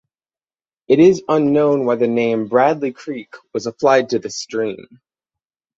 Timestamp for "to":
4.09-4.17